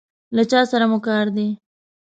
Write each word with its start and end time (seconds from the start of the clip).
له 0.35 0.43
چا 0.51 0.59
سره 0.71 0.85
مو 0.91 0.97
کار 1.07 1.25
دی؟ 1.35 1.47